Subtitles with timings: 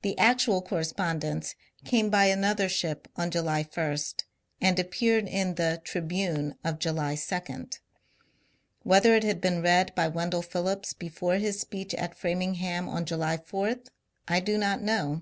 [0.00, 1.54] The actual correspondence
[1.84, 3.96] came by another ship on July 1,
[4.62, 7.68] and appeared in the" Tribune" of July 2.
[8.84, 13.36] Whether it had been read by Wendell Phillips before his speech at Framingham on July
[13.36, 13.74] 4,
[14.28, 15.20] 1 do not know.